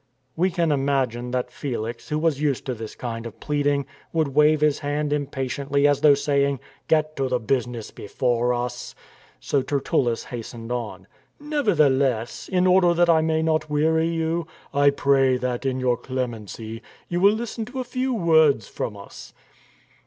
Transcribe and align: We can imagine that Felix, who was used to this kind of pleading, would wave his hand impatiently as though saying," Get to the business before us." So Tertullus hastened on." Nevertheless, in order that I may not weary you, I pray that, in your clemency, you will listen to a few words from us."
We 0.35 0.49
can 0.49 0.71
imagine 0.71 1.29
that 1.29 1.51
Felix, 1.51 2.09
who 2.09 2.17
was 2.17 2.41
used 2.41 2.65
to 2.65 2.73
this 2.73 2.95
kind 2.95 3.27
of 3.27 3.39
pleading, 3.39 3.85
would 4.11 4.29
wave 4.29 4.61
his 4.61 4.79
hand 4.79 5.13
impatiently 5.13 5.87
as 5.87 6.01
though 6.01 6.15
saying," 6.15 6.59
Get 6.87 7.15
to 7.17 7.27
the 7.29 7.37
business 7.37 7.91
before 7.91 8.51
us." 8.51 8.95
So 9.39 9.61
Tertullus 9.61 10.23
hastened 10.23 10.71
on." 10.71 11.05
Nevertheless, 11.39 12.49
in 12.51 12.65
order 12.65 12.95
that 12.95 13.11
I 13.11 13.21
may 13.21 13.43
not 13.43 13.69
weary 13.69 14.07
you, 14.07 14.47
I 14.73 14.89
pray 14.89 15.37
that, 15.37 15.67
in 15.67 15.79
your 15.79 15.97
clemency, 15.97 16.81
you 17.07 17.19
will 17.21 17.33
listen 17.33 17.65
to 17.65 17.79
a 17.79 17.83
few 17.83 18.11
words 18.11 18.67
from 18.67 18.97
us." 18.97 19.35